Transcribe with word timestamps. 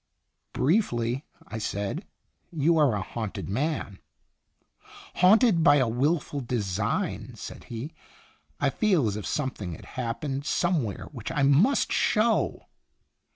"Briefly," 0.51 1.25
I 1.47 1.59
said, 1.59 2.07
"you 2.51 2.75
are 2.79 2.95
a 2.95 3.03
* 3.03 3.03
Haunted 3.13 3.47
Man/"" 3.49 3.99
Haunted 5.17 5.63
by 5.63 5.75
a 5.75 5.87
willful 5.87 6.39
design," 6.39 7.33
said 7.35 7.65
he." 7.65 7.93
I 8.59 8.71
feel 8.71 9.05
as 9.07 9.15
if 9.15 9.27
something 9.27 9.75
had 9.75 9.85
happened 9.85 10.43
some 10.47 10.81
where 10.83 11.05
which 11.11 11.31
I 11.31 11.43
must 11.43 11.91
show." 11.91 12.65